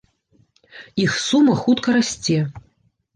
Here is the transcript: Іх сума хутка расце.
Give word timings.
Іх 1.03 1.11
сума 1.25 1.55
хутка 1.63 1.89
расце. 1.99 2.39